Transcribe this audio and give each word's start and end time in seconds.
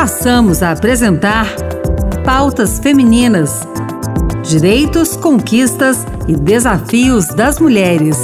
passamos 0.00 0.62
a 0.62 0.70
apresentar 0.70 1.46
Pautas 2.24 2.78
Femininas: 2.78 3.68
Direitos, 4.42 5.14
Conquistas 5.14 6.06
e 6.26 6.34
Desafios 6.34 7.26
das 7.26 7.58
Mulheres. 7.58 8.16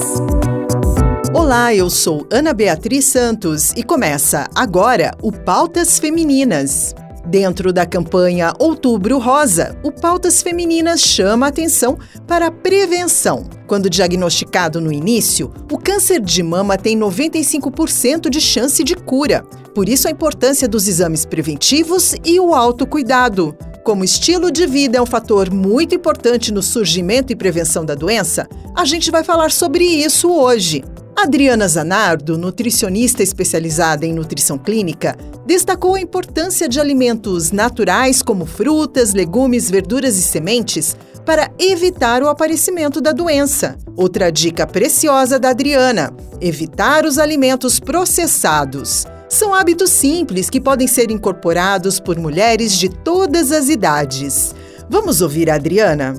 Olá, 1.35 1.75
eu 1.75 1.91
sou 1.91 2.27
Ana 2.33 2.54
Beatriz 2.54 3.04
Santos 3.04 3.75
e 3.76 3.83
começa 3.83 4.49
agora 4.54 5.15
o 5.21 5.31
Pautas 5.31 5.99
Femininas. 5.99 6.94
Dentro 7.26 7.75
da 7.75 7.85
campanha 7.85 8.54
Outubro 8.58 9.19
Rosa, 9.19 9.77
o 9.83 9.93
Pautas 9.93 10.40
Femininas 10.40 11.03
chama 11.03 11.45
a 11.45 11.51
atenção 11.51 11.99
para 12.27 12.47
a 12.47 12.51
prevenção. 12.51 13.51
Quando 13.67 13.90
diagnosticado 13.90 14.80
no 14.80 14.92
início, 14.92 15.53
o 15.71 15.76
câncer 15.76 16.20
de 16.20 16.42
mama 16.42 16.78
tem 16.78 16.96
95% 16.96 18.30
de 18.30 18.41
chance 18.41 18.84
de 18.84 18.95
cura. 18.95 19.42
Por 19.74 19.88
isso, 19.88 20.07
a 20.07 20.11
importância 20.11 20.69
dos 20.69 20.87
exames 20.87 21.24
preventivos 21.24 22.15
e 22.24 22.38
o 22.38 22.55
autocuidado. 22.55 23.57
Como 23.83 24.05
estilo 24.05 24.51
de 24.51 24.66
vida 24.66 24.98
é 24.98 25.02
um 25.02 25.07
fator 25.07 25.52
muito 25.52 25.95
importante 25.95 26.52
no 26.52 26.62
surgimento 26.62 27.33
e 27.33 27.37
prevenção 27.37 27.84
da 27.84 27.95
doença, 27.95 28.48
a 28.74 28.84
gente 28.84 29.10
vai 29.10 29.24
falar 29.24 29.51
sobre 29.51 29.85
isso 29.85 30.30
hoje. 30.30 30.85
Adriana 31.16 31.66
Zanardo, 31.66 32.37
nutricionista 32.37 33.23
especializada 33.23 34.05
em 34.05 34.12
nutrição 34.12 34.59
clínica, 34.59 35.16
destacou 35.47 35.95
a 35.95 36.01
importância 36.01 36.69
de 36.69 36.79
alimentos 36.79 37.51
naturais 37.51 38.20
como 38.20 38.45
frutas, 38.45 39.15
legumes, 39.15 39.71
verduras 39.71 40.19
e 40.19 40.23
sementes 40.23 40.95
para 41.24 41.51
evitar 41.59 42.23
o 42.23 42.29
aparecimento 42.29 43.01
da 43.01 43.12
doença. 43.12 43.79
Outra 43.97 44.30
dica 44.30 44.66
preciosa 44.66 45.38
da 45.38 45.48
Adriana: 45.48 46.15
evitar 46.38 47.07
os 47.07 47.19
alimentos 47.19 47.80
processados. 47.80 49.07
São 49.27 49.55
hábitos 49.55 49.91
simples 49.91 50.51
que 50.51 50.60
podem 50.60 50.87
ser 50.87 51.10
incorporados 51.10 51.98
por 51.98 52.19
mulheres 52.19 52.73
de 52.79 52.91
todas 52.91 53.52
as 53.52 53.71
idades. 53.71 54.54
Vamos 54.88 55.23
ouvir 55.23 55.51
a 55.51 55.54
Adriana? 55.54 56.15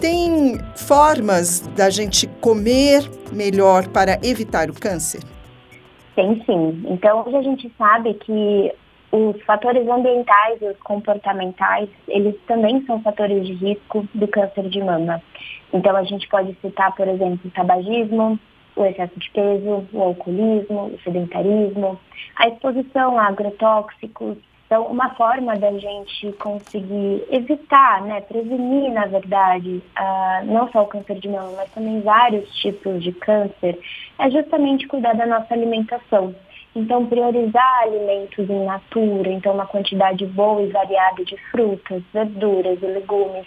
Tem 0.00 0.58
formas 0.76 1.60
da 1.74 1.88
gente 1.88 2.26
comer 2.40 3.02
melhor 3.32 3.88
para 3.88 4.18
evitar 4.22 4.68
o 4.68 4.78
câncer? 4.78 5.20
Tem 6.14 6.42
sim. 6.44 6.84
Então, 6.88 7.24
hoje 7.26 7.36
a 7.36 7.42
gente 7.42 7.72
sabe 7.78 8.14
que 8.14 8.72
os 9.10 9.40
fatores 9.42 9.88
ambientais 9.88 10.60
e 10.60 10.66
os 10.66 10.78
comportamentais, 10.78 11.88
eles 12.08 12.34
também 12.46 12.84
são 12.84 13.00
fatores 13.02 13.46
de 13.46 13.54
risco 13.54 14.06
do 14.14 14.28
câncer 14.28 14.68
de 14.68 14.82
mama. 14.82 15.22
Então, 15.72 15.96
a 15.96 16.04
gente 16.04 16.28
pode 16.28 16.54
citar, 16.60 16.94
por 16.94 17.08
exemplo, 17.08 17.40
o 17.44 17.50
tabagismo, 17.50 18.38
o 18.76 18.84
excesso 18.84 19.18
de 19.18 19.30
peso, 19.30 19.86
o 19.92 20.02
alcoolismo, 20.02 20.92
o 20.94 21.00
sedentarismo, 21.02 21.98
a 22.36 22.48
exposição 22.48 23.18
a 23.18 23.28
agrotóxicos, 23.28 24.36
então, 24.66 24.84
uma 24.86 25.14
forma 25.14 25.56
da 25.56 25.72
gente 25.78 26.32
conseguir 26.40 27.24
evitar, 27.30 28.02
né, 28.02 28.20
prevenir, 28.22 28.92
na 28.92 29.06
verdade, 29.06 29.80
uh, 29.96 30.44
não 30.44 30.68
só 30.72 30.82
o 30.82 30.86
câncer 30.86 31.20
de 31.20 31.28
mama, 31.28 31.52
mas 31.56 31.70
também 31.70 32.00
vários 32.00 32.52
tipos 32.56 33.00
de 33.00 33.12
câncer, 33.12 33.78
é 34.18 34.28
justamente 34.28 34.88
cuidar 34.88 35.14
da 35.14 35.24
nossa 35.24 35.54
alimentação. 35.54 36.34
Então, 36.74 37.06
priorizar 37.06 37.82
alimentos 37.82 38.50
em 38.50 38.64
natura, 38.64 39.30
então 39.30 39.54
uma 39.54 39.66
quantidade 39.66 40.26
boa 40.26 40.60
e 40.60 40.72
variada 40.72 41.24
de 41.24 41.36
frutas, 41.50 42.02
verduras 42.12 42.82
e 42.82 42.86
legumes. 42.86 43.46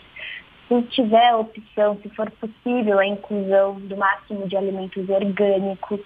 Se 0.70 0.82
tiver 0.84 1.36
opção, 1.36 1.98
se 2.02 2.10
for 2.10 2.32
possível, 2.32 2.98
a 2.98 3.06
inclusão 3.06 3.74
do 3.74 3.98
máximo 3.98 4.48
de 4.48 4.56
alimentos 4.56 5.10
orgânicos, 5.10 6.00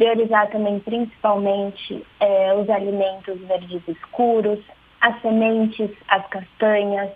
priorizar 0.00 0.48
também 0.48 0.80
principalmente 0.80 2.02
é, 2.20 2.54
os 2.54 2.70
alimentos 2.70 3.38
verdes 3.42 3.86
escuros, 3.86 4.58
as 4.98 5.20
sementes, 5.20 5.90
as 6.08 6.26
castanhas. 6.28 7.10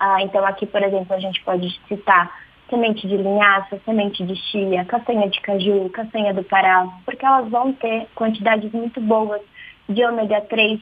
Ah, 0.00 0.20
então 0.20 0.44
aqui, 0.44 0.66
por 0.66 0.82
exemplo, 0.82 1.14
a 1.14 1.20
gente 1.20 1.40
pode 1.44 1.80
citar 1.86 2.36
semente 2.68 3.06
de 3.06 3.16
linhaça, 3.16 3.80
semente 3.84 4.26
de 4.26 4.34
chia, 4.34 4.84
castanha 4.86 5.28
de 5.28 5.40
caju, 5.40 5.88
castanha 5.90 6.34
do 6.34 6.42
Pará, 6.42 6.88
porque 7.04 7.24
elas 7.24 7.48
vão 7.48 7.72
ter 7.72 8.08
quantidades 8.16 8.72
muito 8.72 9.00
boas 9.00 9.40
de 9.88 10.04
ômega 10.04 10.40
3, 10.40 10.80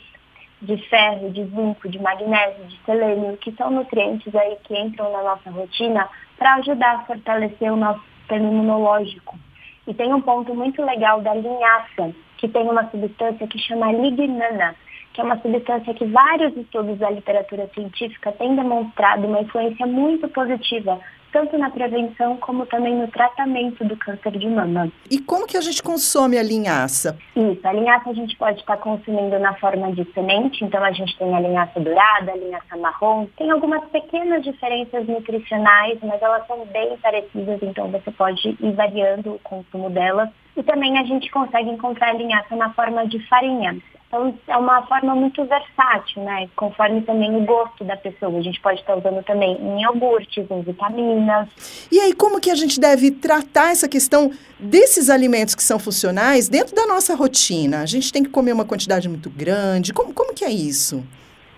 de 0.63 0.79
ferro, 0.89 1.31
de 1.31 1.45
zinco, 1.45 1.91
de 1.91 1.99
magnésio, 1.99 2.65
de 2.65 2.81
selênio, 2.87 3.37
que 3.37 3.53
são 3.53 3.71
nutrientes 3.71 4.35
aí 4.35 4.57
que 4.65 4.75
entram 4.79 5.13
na 5.13 5.23
nossa 5.23 5.51
rotina 5.51 6.09
para 6.39 6.55
ajudar 6.55 6.95
a 6.95 7.05
fortalecer 7.05 7.71
o 7.71 7.77
nosso 7.77 8.03
sistema 8.21 8.49
imunológico. 8.49 9.39
E 9.87 9.95
tem 9.95 10.12
um 10.12 10.21
ponto 10.21 10.55
muito 10.55 10.83
legal 10.83 11.21
da 11.21 11.34
linhaça, 11.34 12.15
que 12.39 12.49
tem 12.49 12.69
uma 12.69 12.89
substância 12.91 13.47
que 13.47 13.59
chama 13.59 13.93
lignana, 13.93 14.75
que 15.12 15.21
é 15.21 15.25
uma 15.25 15.41
substância 15.41 15.95
que 15.95 16.05
vários 16.06 16.56
estudos 16.56 16.99
da 16.99 17.11
literatura 17.11 17.69
científica 17.75 18.33
têm 18.33 18.56
demonstrado 18.56 19.27
uma 19.27 19.41
influência 19.41 19.87
muito 19.87 20.28
positiva 20.28 20.99
tanto 21.34 21.59
na 21.59 21.69
prevenção 21.69 22.37
como 22.37 22.65
também 22.65 22.95
no 22.95 23.09
tratamento 23.09 23.84
do 23.84 23.97
câncer 23.97 24.31
de 24.39 24.47
mama. 24.47 24.89
E 25.11 25.19
como 25.19 25.49
que 25.49 25.56
a 25.56 25.61
gente 25.61 25.83
consome 25.83 26.39
a 26.39 26.43
linhaça? 26.45 27.19
Isso, 27.34 27.67
a 27.67 27.72
linhaça 27.72 28.11
a 28.11 28.15
gente 28.15 28.37
pode 28.37 28.61
estar 28.61 28.77
consumindo 28.77 29.37
na 29.41 29.53
forma 29.55 29.93
de 29.93 30.05
semente, 30.12 30.65
então 30.65 30.83
a 30.84 30.93
gente 30.93 31.19
tem 31.19 31.34
a 31.34 31.41
linhaça 31.41 31.81
dourada, 31.81 32.31
a 32.31 32.37
linhaça 32.37 32.77
marrom, 32.77 33.27
tem 33.37 33.50
algumas 33.50 33.84
pequenas 33.91 34.44
diferenças 34.44 35.09
nutricionais, 35.09 35.99
mas 36.05 36.23
elas 36.23 36.47
são 36.47 36.65
bem 36.67 36.97
parecidas, 36.99 37.61
então 37.61 37.91
você 37.91 38.12
pode 38.12 38.56
ir 38.61 38.73
variando 38.73 39.34
o 39.34 39.39
consumo 39.41 39.91
delas. 39.91 40.28
E 40.56 40.62
também 40.62 40.97
a 40.99 41.03
gente 41.03 41.28
consegue 41.33 41.69
encontrar 41.69 42.11
a 42.11 42.12
linhaça 42.12 42.55
na 42.55 42.73
forma 42.75 43.09
de 43.09 43.19
farinha. 43.27 43.77
Então, 44.15 44.33
é 44.47 44.57
uma 44.57 44.87
forma 44.87 45.13
muito 45.17 45.45
versátil, 45.45 46.23
né? 46.23 46.49
Conforme 46.55 47.03
também 47.03 47.35
o 47.35 47.45
gosto 47.45 47.83
da 47.83 47.97
pessoa. 47.97 48.39
A 48.39 48.43
gente 48.43 48.61
pode 48.61 48.79
estar 48.79 48.97
usando 48.97 49.25
também 49.25 49.61
em 49.61 49.83
iogurtes, 49.83 50.49
em 50.49 50.63
vitaminas. 50.63 51.49
E 51.91 51.99
aí, 51.99 52.15
como 52.15 52.41
que 52.41 52.49
a 52.49 52.55
gente 52.55 52.79
deve 52.79 53.11
tratar 53.11 53.73
essa 53.73 53.89
questão 53.89 54.31
desses 54.61 55.11
alimentos 55.11 55.57
que 55.57 55.65
são 55.65 55.81
funcionais 55.81 56.49
dentro 56.49 56.77
da 56.77 56.87
nossa 56.87 57.17
rotina? 57.17 57.81
A 57.81 57.87
gente 57.87 58.13
tem 58.13 58.23
que 58.23 58.31
comer 58.31 58.53
uma 58.53 58.65
quantidade 58.65 59.09
muito 59.09 59.29
grande? 59.29 59.93
Como, 59.93 60.15
como 60.15 60.33
que 60.33 60.45
é 60.45 60.51
isso? 60.51 61.05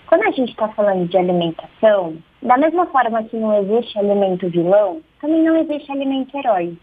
Quando 0.06 0.22
a 0.22 0.30
gente 0.30 0.52
está 0.52 0.68
falando 0.68 1.06
de 1.08 1.18
alimentação, 1.18 2.16
da 2.40 2.56
mesma 2.56 2.86
forma 2.86 3.22
que 3.24 3.36
não 3.36 3.54
existe 3.58 3.98
alimento 3.98 4.48
vilão, 4.48 5.02
também 5.20 5.42
não 5.42 5.56
existe 5.58 5.92
alimento 5.92 6.34
herói. 6.38 6.74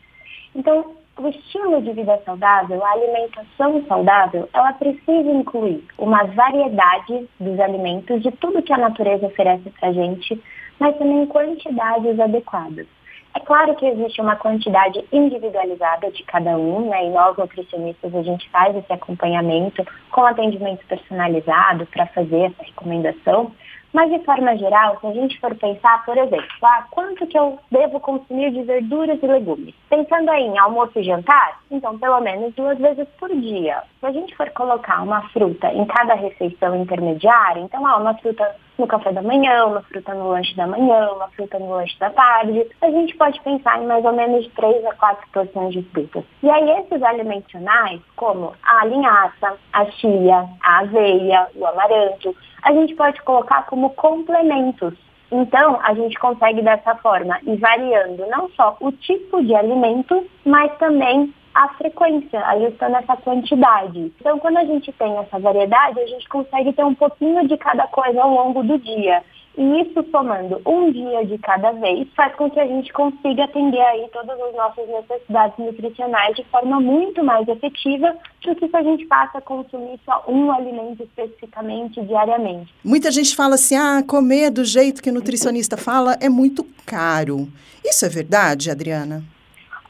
Então, 0.54 0.94
o 1.18 1.28
estilo 1.28 1.82
de 1.82 1.94
vida 1.94 2.20
saudável, 2.26 2.84
a 2.84 2.92
alimentação 2.92 3.84
saudável, 3.88 4.50
ela 4.54 4.74
precisa 4.74 5.30
incluir 5.30 5.86
uma 5.98 6.24
variedade 6.24 7.30
dos 7.40 7.60
alimentos, 7.60 8.22
de 8.22 8.32
tudo 8.32 8.64
que 8.64 8.74
a 8.74 8.78
natureza 8.78 9.28
oferece 9.28 9.70
para 9.80 9.90
a 9.90 9.94
gente, 9.94 10.42
mas 10.80 10.98
também 10.98 11.26
quantidades 11.28 12.20
adequadas. 12.20 12.88
É 13.36 13.40
claro 13.40 13.76
que 13.76 13.86
existe 13.86 14.22
uma 14.22 14.36
quantidade 14.36 15.04
individualizada 15.12 16.12
de 16.12 16.24
cada 16.24 16.56
um, 16.56 16.90
né? 16.90 17.08
E 17.08 17.10
nós, 17.10 17.36
nutricionistas, 17.36 18.14
a 18.14 18.22
gente 18.22 18.48
faz 18.52 18.76
esse 18.76 18.94
acompanhamento 18.94 19.84
com 20.12 20.24
atendimento 20.24 20.86
personalizado 20.86 21.88
para 21.88 22.06
fazer 22.08 22.42
essa 22.42 22.64
recomendação. 22.64 23.52
Mas, 23.94 24.10
de 24.12 24.20
forma 24.26 24.58
geral, 24.58 24.98
se 25.00 25.06
a 25.06 25.14
gente 25.14 25.40
for 25.40 25.54
pensar, 25.56 26.04
por 26.04 26.18
exemplo, 26.18 26.48
ah, 26.64 26.84
quanto 26.90 27.28
que 27.28 27.38
eu 27.38 27.60
devo 27.72 28.00
consumir 28.00 28.52
de 28.52 28.64
verduras 28.64 29.22
e 29.22 29.28
legumes? 29.28 29.76
Pensando 29.88 30.30
aí 30.32 30.44
em 30.44 30.58
almoço 30.58 30.98
e 30.98 31.04
jantar, 31.04 31.60
então 31.70 32.00
pelo 32.00 32.20
menos 32.20 32.56
duas 32.56 32.78
vezes 32.80 33.08
por 33.20 33.30
dia. 33.30 33.84
Se 34.00 34.08
a 34.08 34.12
gente 34.12 34.36
for 34.36 34.50
colocar 34.50 35.04
uma 35.04 35.22
fruta 35.30 35.72
em 35.72 35.86
cada 35.86 36.16
refeição 36.16 36.76
intermediária, 36.76 37.62
então 37.62 37.86
ah, 37.86 37.98
uma 37.98 38.16
fruta 38.16 38.56
no 38.78 38.88
café 38.88 39.12
da 39.12 39.22
manhã, 39.22 39.66
uma 39.66 39.82
fruta 39.84 40.14
no 40.14 40.30
lanche 40.30 40.56
da 40.56 40.68
manhã, 40.68 41.10
uma 41.12 41.28
fruta 41.30 41.60
no 41.60 41.70
lanche 41.70 41.98
da 42.00 42.10
tarde, 42.10 42.68
a 42.82 42.90
gente 42.90 43.16
pode 43.16 43.40
pensar 43.42 43.82
em 43.82 43.86
mais 43.86 44.04
ou 44.04 44.14
menos 44.14 44.48
3 44.56 44.86
a 44.86 44.94
4 44.96 45.28
porções 45.32 45.74
de 45.74 45.84
frutas. 45.84 46.24
E 46.42 46.50
aí 46.50 46.70
esses 46.80 47.02
alimentos 47.04 47.54
como 48.16 48.54
a 48.64 48.86
linhaça, 48.86 49.56
a 49.72 49.86
chia, 49.86 50.46
a 50.62 50.80
aveia, 50.80 51.48
o 51.56 51.66
amaranto, 51.66 52.36
a 52.64 52.74
gente 52.74 52.96
pode 52.96 53.22
colocar 53.22 53.66
como 53.66 53.92
complementos. 53.92 54.94
Então, 55.32 55.80
a 55.82 55.94
gente 55.96 56.18
consegue 56.20 56.62
dessa 56.62 56.96
forma 56.96 57.40
ir 57.44 57.58
variando 57.58 58.26
não 58.28 58.50
só 58.52 58.78
o 58.80 58.92
tipo 58.92 59.44
de 59.44 59.56
alimento, 59.56 60.26
mas 60.46 60.76
também 60.78 61.34
a 61.54 61.70
frequência, 61.76 62.40
ajustando 62.48 62.98
essa 62.98 63.16
quantidade. 63.18 64.12
Então, 64.20 64.40
quando 64.40 64.58
a 64.58 64.66
gente 64.66 64.92
tem 64.94 65.18
essa 65.18 65.40
variedade, 65.40 66.00
a 66.00 66.08
gente 66.08 66.28
consegue 66.28 66.74
ter 66.74 66.84
um 66.84 66.96
pouquinho 66.96 67.48
de 67.48 67.58
cada 67.58 67.88
coisa 67.88 68.22
ao 68.22 68.34
longo 68.34 68.64
do 68.64 68.78
dia. 68.80 69.24
E 69.56 69.82
isso 69.82 70.04
somando 70.10 70.60
um 70.66 70.92
dia 70.92 71.24
de 71.26 71.38
cada 71.38 71.72
vez 71.74 72.08
faz 72.16 72.34
com 72.36 72.50
que 72.50 72.60
a 72.60 72.66
gente 72.66 72.92
consiga 72.92 73.44
atender 73.44 73.82
aí 73.82 74.10
todas 74.12 74.40
as 74.40 74.56
nossas 74.56 74.88
necessidades 74.88 75.58
nutricionais 75.60 76.36
de 76.36 76.44
forma 76.46 76.80
muito 76.80 77.24
mais 77.24 77.48
efetiva 77.48 78.16
do 78.44 78.56
que 78.56 78.68
se 78.68 78.76
a 78.76 78.82
gente 78.82 79.06
passa 79.06 79.38
a 79.38 79.42
consumir 79.42 80.00
só 80.04 80.24
um 80.28 80.52
alimento 80.52 81.04
especificamente 81.04 82.02
diariamente. 82.02 82.74
Muita 82.84 83.12
gente 83.12 83.36
fala 83.36 83.54
assim: 83.54 83.76
"Ah, 83.76 84.04
comer 84.06 84.50
do 84.50 84.66
jeito 84.66 85.04
que 85.04 85.12
o 85.12 85.14
nutricionista 85.14 85.78
fala 85.78 86.18
é 86.20 86.30
muito 86.30 86.66
caro". 86.84 87.48
Isso 87.86 88.06
é 88.06 88.10
verdade, 88.10 88.72
Adriana? 88.72 89.24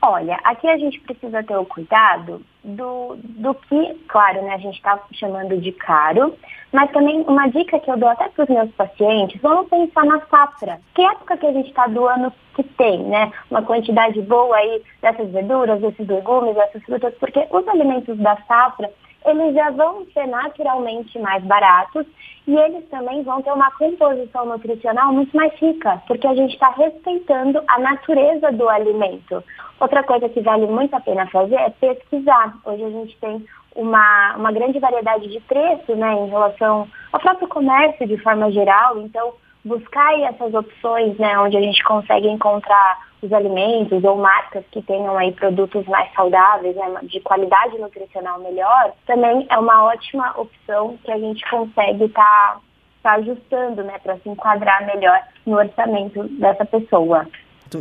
Olha, 0.06 0.38
aqui 0.44 0.68
a 0.68 0.78
gente 0.78 1.00
precisa 1.00 1.42
ter 1.44 1.56
o 1.56 1.64
cuidado 1.64 2.42
do, 2.62 3.16
do 3.16 3.54
que, 3.56 3.94
claro, 4.10 4.42
né, 4.42 4.54
a 4.54 4.58
gente 4.58 4.76
está 4.76 5.00
chamando 5.14 5.58
de 5.58 5.72
caro, 5.72 6.36
mas 6.74 6.92
também 6.92 7.22
uma 7.22 7.48
dica 7.48 7.80
que 7.80 7.90
eu 7.90 7.96
dou 7.96 8.10
até 8.10 8.28
para 8.28 8.44
os 8.44 8.50
meus 8.50 8.70
pacientes, 8.72 9.40
vamos 9.42 9.70
pensar 9.70 10.04
na 10.04 10.20
safra. 10.26 10.82
Que 10.94 11.02
época 11.04 11.38
que 11.38 11.46
a 11.46 11.54
gente 11.54 11.70
está 11.70 11.88
do 11.88 12.06
ano 12.06 12.34
que 12.54 12.64
tem, 12.64 13.02
né? 13.04 13.32
Uma 13.50 13.62
quantidade 13.62 14.22
boa 14.24 14.58
aí 14.58 14.84
dessas 15.02 15.32
verduras, 15.32 15.80
desses 15.80 16.06
legumes, 16.06 16.54
dessas 16.54 16.84
frutas, 16.84 17.14
porque 17.18 17.48
os 17.50 17.66
alimentos 17.70 18.18
da 18.18 18.36
safra, 18.46 18.92
eles 19.25 19.54
já 19.54 19.70
vão 19.72 20.06
ser 20.14 20.28
naturalmente 20.28 21.18
mais 21.20 21.44
baratos 21.44 22.06
e 22.48 22.56
eles 22.56 22.88
também 22.90 23.24
vão 23.24 23.42
ter 23.42 23.52
uma 23.52 23.72
composição 23.72 24.46
nutricional 24.46 25.14
muito 25.14 25.36
mais 25.36 25.54
rica, 25.54 26.02
porque 26.08 26.28
a 26.28 26.36
gente 26.36 26.54
está 26.54 26.70
respeitando 26.72 27.62
a 27.68 27.80
natureza 27.80 28.52
do 28.52 28.68
alimento. 28.68 29.44
Outra 29.80 30.04
coisa 30.04 30.28
que 30.30 30.42
vale 30.42 30.68
muito 30.68 30.94
a 30.94 31.00
pena 31.00 31.25
fazer 31.28 31.56
é 31.56 31.70
pesquisar. 31.70 32.56
Hoje 32.66 32.84
a 32.84 32.90
gente 32.90 33.18
tem 33.18 33.46
uma, 33.75 34.36
uma 34.36 34.52
grande 34.52 34.80
variedade 34.80 35.28
de 35.30 35.40
preços 35.42 35.98
né, 35.98 36.14
em 36.14 36.30
relação 36.30 36.88
ao 37.12 37.19
próprio 37.19 37.48
comércio 37.48 38.08
de 38.08 38.18
forma 38.18 38.52
geral, 38.52 38.98
então 39.00 39.34
buscar 39.63 40.19
essas 40.21 40.54
opções 40.54 41.18
né, 41.18 41.38
onde 41.39 41.57
a 41.57 41.62
gente 41.62 41.83
consegue 41.83 42.27
encontrar 42.27 43.00
os 43.21 43.31
alimentos 43.31 44.04
ou 44.04 44.18
marcas 44.18 44.65
que 44.71 44.81
tenham 44.81 45.18
aí 45.18 45.31
produtos 45.31 45.86
mais 45.86 46.13
saudáveis, 46.13 46.75
né, 46.75 47.00
de 47.04 47.19
qualidade 47.21 47.77
nutricional 47.77 48.39
melhor, 48.39 48.92
também 49.06 49.48
é 49.50 49.57
uma 49.57 49.86
ótima 49.86 50.33
opção 50.38 50.98
que 51.04 51.12
a 51.12 51.18
gente 51.18 51.50
consegue 51.50 52.06
estar 52.06 52.24
tá, 52.24 52.60
tá 53.01 53.13
ajustando 53.13 53.83
né, 53.83 53.98
para 54.04 54.18
se 54.18 54.27
enquadrar 54.27 54.86
melhor 54.86 55.19
no 55.45 55.57
orçamento 55.57 56.24
dessa 56.39 56.66
pessoa. 56.66 57.25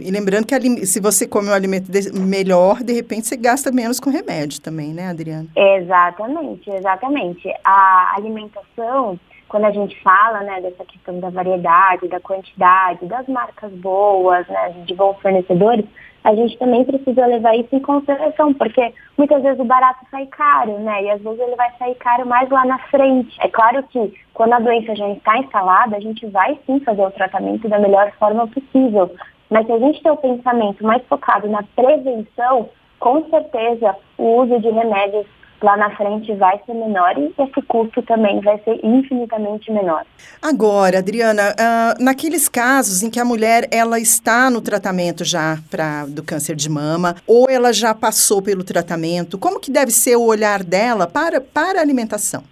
E 0.00 0.11
lembrando 0.11 0.46
que 0.46 0.87
se 0.87 1.00
você 1.00 1.26
come 1.26 1.49
um 1.49 1.52
alimento 1.52 1.90
melhor, 2.14 2.82
de 2.82 2.94
repente 2.94 3.26
você 3.26 3.37
gasta 3.37 3.70
menos 3.70 4.00
com 4.00 4.08
remédio 4.08 4.58
também, 4.61 4.94
né, 4.94 5.08
Adriana? 5.08 5.46
Exatamente, 5.55 6.70
exatamente. 6.70 7.52
A 7.62 8.14
alimentação, 8.17 9.20
quando 9.52 9.66
a 9.66 9.70
gente 9.70 9.94
fala 10.02 10.40
né, 10.40 10.62
dessa 10.62 10.82
questão 10.87 11.20
da 11.20 11.28
variedade, 11.28 12.08
da 12.08 12.19
quantidade, 12.19 13.04
das 13.04 13.28
marcas 13.28 13.70
boas, 13.72 14.49
né, 14.49 14.70
de 14.87 14.94
bons 14.94 15.20
fornecedores, 15.20 15.84
a 16.25 16.34
gente 16.34 16.56
também 16.56 16.82
precisa 16.87 17.26
levar 17.26 17.54
isso 17.56 17.69
em 17.76 17.81
consideração, 17.81 18.54
porque 18.54 18.94
muitas 19.19 19.43
vezes 19.43 19.60
o 19.60 19.64
barato 19.64 20.06
sai 20.10 20.25
caro, 20.26 20.78
né? 20.78 21.02
E 21.02 21.10
às 21.10 21.20
vezes 21.20 21.38
ele 21.38 21.56
vai 21.56 21.70
sair 21.78 21.94
caro 21.96 22.26
mais 22.26 22.49
lá 22.49 22.64
na 22.64 22.78
frente. 22.78 23.37
É 23.43 23.49
claro 23.49 23.82
que 23.82 24.14
quando 24.32 24.54
a 24.54 24.60
doença 24.60 24.96
já 24.96 25.10
está 25.10 25.37
instalada, 25.37 25.96
a 25.96 26.00
gente 26.00 26.25
vai 26.28 26.58
sim 26.64 26.81
fazer 26.81 27.02
o 27.02 27.10
tratamento 27.10 27.69
da 27.69 27.78
melhor 27.78 28.10
forma 28.12 28.46
possível. 28.46 29.14
Mas 29.50 29.66
se 29.66 29.72
a 29.72 29.78
gente 29.78 30.02
tem 30.02 30.12
o 30.12 30.16
pensamento 30.16 30.82
mais 30.82 31.04
focado 31.08 31.46
na 31.49 31.62
prevenção, 31.76 32.70
com 32.99 33.28
certeza 33.28 33.96
o 34.16 34.43
uso 34.43 34.60
de 34.60 34.70
remédios 34.70 35.26
lá 35.62 35.76
na 35.76 35.91
frente 35.97 36.35
vai 36.35 36.61
ser 36.67 36.75
menor 36.75 37.17
e 37.17 37.32
esse 37.38 37.62
custo 37.62 38.03
também 38.03 38.41
vai 38.41 38.59
ser 38.61 38.79
infinitamente 38.82 39.70
menor. 39.70 40.05
Agora, 40.41 40.99
Adriana, 40.99 41.50
uh, 41.53 42.03
naqueles 42.03 42.49
casos 42.49 43.03
em 43.03 43.11
que 43.11 43.20
a 43.20 43.25
mulher 43.25 43.69
ela 43.70 43.99
está 43.99 44.50
no 44.50 44.61
tratamento 44.61 45.25
já 45.25 45.59
pra, 45.70 46.05
do 46.06 46.23
câncer 46.23 46.56
de 46.56 46.69
mama 46.69 47.17
ou 47.26 47.47
ela 47.49 47.73
já 47.73 47.94
passou 47.94 48.43
pelo 48.43 48.64
tratamento, 48.64 49.38
como 49.38 49.61
que 49.61 49.70
deve 49.70 49.91
ser 49.91 50.17
o 50.17 50.25
olhar 50.25 50.62
dela 50.62 51.06
para, 51.06 51.41
para 51.41 51.79
a 51.79 51.82
alimentação? 51.82 52.44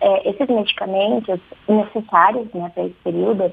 É, 0.00 0.30
esses 0.30 0.48
medicamentos 0.48 1.38
necessários 1.68 2.48
né, 2.54 2.70
para 2.74 2.84
esse 2.84 2.96
período, 3.04 3.52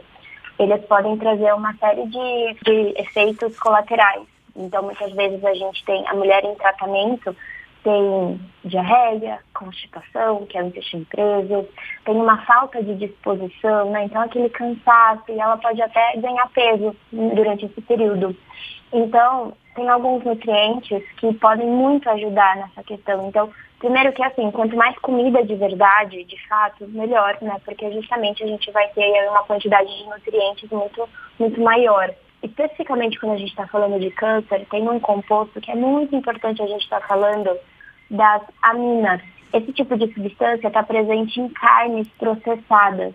eles 0.58 0.82
podem 0.86 1.18
trazer 1.18 1.54
uma 1.54 1.76
série 1.76 2.08
de, 2.08 2.58
de 2.64 3.02
efeitos 3.02 3.60
colaterais. 3.60 4.24
Então, 4.56 4.82
muitas 4.84 5.12
vezes 5.14 5.44
a 5.44 5.54
gente 5.54 5.86
tem 5.86 6.08
a 6.08 6.16
mulher 6.16 6.44
em 6.44 6.56
tratamento, 6.56 7.36
tem 7.88 8.42
diarreia, 8.66 9.40
constipação, 9.54 10.46
que 10.46 10.58
é 10.58 10.62
o 10.62 10.68
intestino 10.68 11.06
preso, 11.06 11.66
tem 12.04 12.16
uma 12.16 12.44
falta 12.46 12.84
de 12.84 12.96
disposição, 12.96 13.92
né? 13.92 14.04
Então 14.04 14.22
aquele 14.22 14.50
cansaço 14.50 15.24
e 15.30 15.40
ela 15.40 15.56
pode 15.56 15.82
até 15.82 16.18
ganhar 16.18 16.50
peso 16.50 16.94
durante 17.14 17.66
esse 17.66 17.80
período. 17.80 18.36
Então, 18.92 19.54
tem 19.74 19.88
alguns 19.88 20.22
nutrientes 20.26 21.02
que 21.18 21.34
podem 21.36 21.66
muito 21.66 22.10
ajudar 22.10 22.58
nessa 22.58 22.84
questão. 22.84 23.30
Então, 23.30 23.50
primeiro 23.80 24.12
que 24.12 24.22
assim, 24.22 24.52
quanto 24.52 24.76
mais 24.76 24.98
comida 25.00 25.42
de 25.46 25.56
verdade, 25.56 26.26
de 26.26 26.48
fato, 26.50 26.86
melhor, 26.90 27.38
né? 27.42 27.56
Porque 27.64 27.90
justamente 27.94 28.44
a 28.44 28.48
gente 28.48 28.70
vai 28.72 28.90
ter 28.90 29.30
uma 29.30 29.44
quantidade 29.44 29.88
de 29.98 30.10
nutrientes 30.10 30.70
muito, 30.70 31.08
muito 31.40 31.62
maior 31.62 32.14
especificamente 32.44 33.20
quando 33.20 33.34
a 33.34 33.38
gente 33.38 33.50
está 33.50 33.68
falando 33.68 34.00
de 34.00 34.12
câncer, 34.12 34.66
tem 34.70 34.88
um 34.88 35.00
composto 35.00 35.60
que 35.60 35.72
é 35.72 35.76
muito 35.76 36.16
importante 36.16 36.62
a 36.62 36.68
gente 36.68 36.84
estar 36.84 37.02
tá 37.02 37.08
falando, 37.08 37.50
das 38.10 38.42
aminas. 38.62 39.22
Esse 39.54 39.72
tipo 39.74 39.98
de 39.98 40.14
substância 40.14 40.68
está 40.68 40.84
presente 40.84 41.40
em 41.40 41.50
carnes 41.50 42.08
processadas 42.20 43.14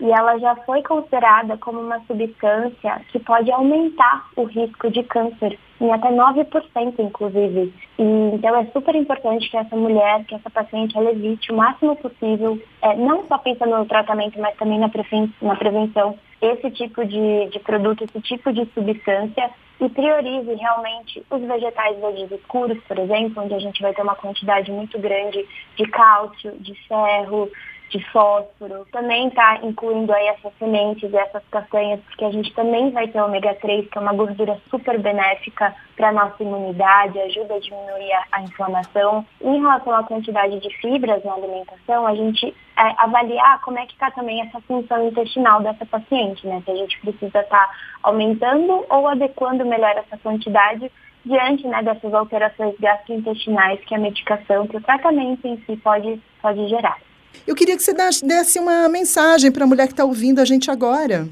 e 0.00 0.10
ela 0.10 0.38
já 0.38 0.56
foi 0.56 0.82
considerada 0.82 1.58
como 1.58 1.78
uma 1.80 2.00
substância 2.06 3.02
que 3.12 3.18
pode 3.18 3.50
aumentar 3.52 4.28
o 4.34 4.44
risco 4.44 4.90
de 4.90 5.02
câncer 5.02 5.58
em 5.78 5.92
até 5.92 6.10
9%, 6.10 6.94
inclusive. 6.98 7.72
E, 7.98 8.02
então 8.32 8.56
é 8.56 8.64
super 8.66 8.94
importante 8.94 9.50
que 9.50 9.56
essa 9.56 9.76
mulher, 9.76 10.24
que 10.24 10.34
essa 10.34 10.48
paciente, 10.48 10.96
ela 10.96 11.10
evite 11.10 11.52
o 11.52 11.56
máximo 11.56 11.94
possível, 11.96 12.58
é, 12.80 12.96
não 12.96 13.26
só 13.26 13.36
pensando 13.38 13.76
no 13.76 13.84
tratamento, 13.84 14.40
mas 14.40 14.56
também 14.56 14.78
na, 14.78 14.88
preven 14.88 15.32
na 15.42 15.54
prevenção, 15.56 16.18
esse 16.40 16.70
tipo 16.70 17.04
de, 17.04 17.48
de 17.50 17.58
produto, 17.60 18.04
esse 18.04 18.20
tipo 18.22 18.52
de 18.52 18.64
substância, 18.72 19.50
e 19.80 19.88
priorize 19.88 20.54
realmente 20.54 21.24
os 21.30 21.40
vegetais 21.40 21.98
verdes 21.98 22.30
escuros, 22.30 22.78
por 22.84 22.98
exemplo, 22.98 23.42
onde 23.42 23.54
a 23.54 23.58
gente 23.58 23.80
vai 23.80 23.94
ter 23.94 24.02
uma 24.02 24.14
quantidade 24.14 24.70
muito 24.70 24.98
grande 24.98 25.46
de 25.76 25.86
cálcio, 25.86 26.52
de 26.58 26.74
ferro, 26.86 27.50
de 27.90 28.02
fósforo. 28.10 28.86
Também 28.92 29.28
está 29.28 29.58
incluindo 29.62 30.12
aí 30.12 30.28
essas 30.28 30.52
sementes 30.58 31.12
e 31.12 31.16
essas 31.16 31.42
castanhas, 31.50 32.00
porque 32.00 32.24
a 32.24 32.30
gente 32.30 32.52
também 32.54 32.90
vai 32.90 33.08
ter 33.08 33.20
ômega 33.20 33.54
3, 33.54 33.88
que 33.88 33.98
é 33.98 34.00
uma 34.00 34.12
gordura 34.12 34.58
super 34.70 34.98
benéfica 34.98 35.74
para 35.96 36.08
a 36.08 36.12
nossa 36.12 36.42
imunidade, 36.42 37.20
ajuda 37.20 37.54
a 37.54 37.60
diminuir 37.60 38.12
a, 38.12 38.24
a, 38.32 38.42
inflamação. 38.42 39.26
Em 39.42 39.60
relação 39.60 39.94
à 39.94 40.04
quantidade 40.04 40.58
de 40.60 40.70
fibras 40.78 41.22
na 41.24 41.34
alimentação, 41.34 42.06
a 42.06 42.14
gente 42.14 42.46
é, 42.46 42.94
avaliar 42.96 43.60
como 43.62 43.78
é 43.78 43.86
que 43.86 43.92
está 43.92 44.10
também 44.10 44.40
essa 44.40 44.60
função 44.62 45.08
intestinal 45.08 45.60
dessa 45.60 45.84
paciente, 45.84 46.46
né? 46.46 46.62
Se 46.64 46.70
a 46.70 46.76
gente 46.76 46.98
precisa 47.00 47.40
estar 47.40 47.66
tá 47.66 47.70
aumentando 48.02 48.86
ou 48.88 49.08
adequando 49.08 49.66
melhor 49.66 49.96
essa 49.96 50.16
quantidade 50.18 50.90
diante 51.24 51.66
né, 51.66 51.82
dessas 51.82 52.14
alterações 52.14 52.74
gastrointestinais 52.80 53.80
que 53.80 53.94
a 53.94 53.98
medicação, 53.98 54.66
que 54.66 54.76
o 54.76 54.80
tratamento 54.80 55.46
em 55.46 55.58
si 55.66 55.76
pode, 55.76 56.20
pode 56.40 56.66
gerar. 56.68 56.96
Eu 57.46 57.54
queria 57.54 57.76
que 57.76 57.82
você 57.82 57.92
desse 57.92 58.58
uma 58.58 58.88
mensagem 58.88 59.50
para 59.50 59.64
a 59.64 59.66
mulher 59.66 59.86
que 59.86 59.92
está 59.92 60.04
ouvindo 60.04 60.40
a 60.40 60.44
gente 60.44 60.70
agora. 60.70 61.28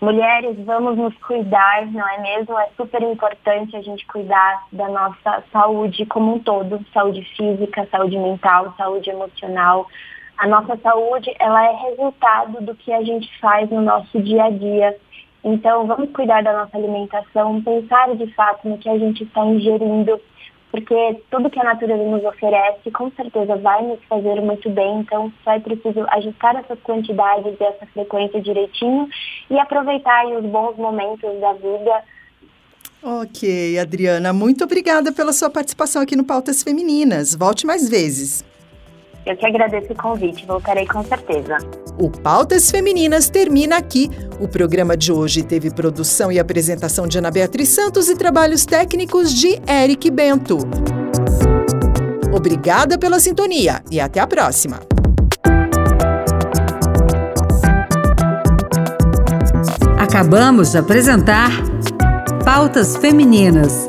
Mulheres, 0.00 0.56
vamos 0.66 0.98
nos 0.98 1.16
cuidar, 1.18 1.86
não 1.86 2.06
é 2.06 2.20
mesmo? 2.20 2.58
É 2.58 2.68
super 2.76 3.02
importante 3.02 3.74
a 3.74 3.80
gente 3.80 4.06
cuidar 4.06 4.66
da 4.70 4.88
nossa 4.88 5.42
saúde 5.50 6.04
como 6.04 6.34
um 6.34 6.38
todo, 6.38 6.84
saúde 6.92 7.22
física, 7.34 7.88
saúde 7.90 8.18
mental, 8.18 8.74
saúde 8.76 9.08
emocional. 9.08 9.86
A 10.36 10.46
nossa 10.46 10.76
saúde, 10.76 11.34
ela 11.38 11.64
é 11.64 11.74
resultado 11.88 12.60
do 12.60 12.74
que 12.74 12.92
a 12.92 13.02
gente 13.02 13.26
faz 13.40 13.70
no 13.70 13.80
nosso 13.80 14.20
dia 14.20 14.44
a 14.44 14.50
dia. 14.50 14.94
Então, 15.42 15.86
vamos 15.86 16.10
cuidar 16.10 16.42
da 16.42 16.52
nossa 16.52 16.76
alimentação, 16.76 17.62
pensar 17.62 18.14
de 18.16 18.26
fato 18.34 18.68
no 18.68 18.76
que 18.76 18.90
a 18.90 18.98
gente 18.98 19.24
está 19.24 19.46
ingerindo, 19.46 20.20
porque 20.76 21.22
tudo 21.30 21.48
que 21.48 21.58
a 21.58 21.64
natureza 21.64 22.04
nos 22.04 22.22
oferece 22.22 22.90
com 22.90 23.10
certeza 23.12 23.56
vai 23.56 23.82
nos 23.82 23.98
fazer 24.04 24.42
muito 24.42 24.68
bem, 24.68 25.00
então 25.00 25.32
só 25.42 25.52
é 25.52 25.58
preciso 25.58 26.04
ajustar 26.10 26.54
essas 26.56 26.78
quantidades 26.80 27.54
e 27.58 27.64
essa 27.64 27.86
frequência 27.86 28.42
direitinho 28.42 29.08
e 29.48 29.58
aproveitar 29.58 30.26
os 30.26 30.44
bons 30.44 30.76
momentos 30.76 31.40
da 31.40 31.54
vida. 31.54 32.02
Ok, 33.02 33.78
Adriana, 33.78 34.34
muito 34.34 34.64
obrigada 34.64 35.12
pela 35.12 35.32
sua 35.32 35.48
participação 35.48 36.02
aqui 36.02 36.14
no 36.14 36.24
Pautas 36.24 36.62
Femininas. 36.62 37.34
Volte 37.34 37.66
mais 37.66 37.88
vezes. 37.88 38.44
Eu 39.26 39.36
que 39.36 39.44
agradeço 39.44 39.92
o 39.92 39.96
convite, 39.96 40.46
voltarei 40.46 40.86
com 40.86 41.02
certeza. 41.02 41.58
O 41.98 42.08
Pautas 42.08 42.70
Femininas 42.70 43.28
termina 43.28 43.76
aqui. 43.76 44.08
O 44.38 44.46
programa 44.46 44.96
de 44.96 45.10
hoje 45.10 45.42
teve 45.42 45.68
produção 45.68 46.30
e 46.30 46.38
apresentação 46.38 47.08
de 47.08 47.18
Ana 47.18 47.32
Beatriz 47.32 47.70
Santos 47.70 48.08
e 48.08 48.16
trabalhos 48.16 48.64
técnicos 48.64 49.34
de 49.34 49.60
Eric 49.68 50.08
Bento. 50.12 50.58
Obrigada 52.32 52.96
pela 52.96 53.18
sintonia 53.18 53.82
e 53.90 53.98
até 53.98 54.20
a 54.20 54.28
próxima. 54.28 54.78
Acabamos 59.98 60.70
de 60.70 60.78
apresentar 60.78 61.50
Pautas 62.44 62.96
Femininas. 62.96 63.88